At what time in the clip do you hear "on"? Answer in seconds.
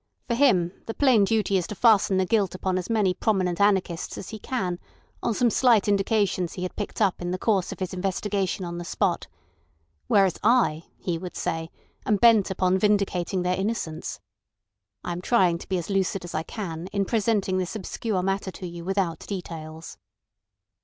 5.21-5.35, 8.65-8.79